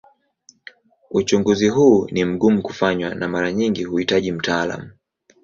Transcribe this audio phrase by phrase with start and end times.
[1.11, 4.89] Uchunguzi huu ni mgumu kufanywa na mara nyingi huhitaji mtaalamu.